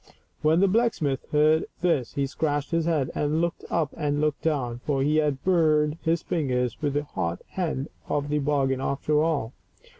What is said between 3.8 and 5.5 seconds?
and looked down, for he had